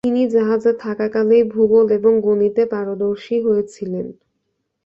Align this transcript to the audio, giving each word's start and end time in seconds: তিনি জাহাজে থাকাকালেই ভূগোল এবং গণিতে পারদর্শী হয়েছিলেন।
তিনি 0.05 0.23
জাহাজে 0.29 0.71
থাকাকালেই 0.79 1.43
ভূগোল 1.53 1.87
এবং 1.91 2.13
গণিতে 2.21 2.63
পারদর্শী 2.65 3.35
হয়েছিলেন। 3.39 4.07